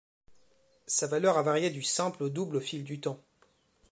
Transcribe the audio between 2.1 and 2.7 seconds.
au double au